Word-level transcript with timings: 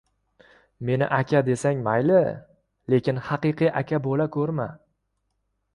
•Meni 0.87 1.09
aka 1.17 1.41
desang 1.49 1.83
mayli, 1.89 2.23
lekin 2.95 3.23
haqiqiy 3.29 3.73
aka 3.83 4.03
bo‘la 4.09 4.31
ko‘rma. 4.39 4.69